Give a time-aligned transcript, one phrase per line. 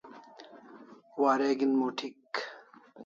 [1.21, 2.33] Wareg'in moth'ik